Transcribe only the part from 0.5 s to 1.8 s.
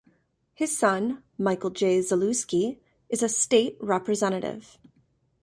His son, Michael